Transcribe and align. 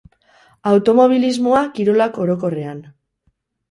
Automobilismoa, 0.71 1.63
kirolak 1.79 2.21
orokorrean. 2.27 2.85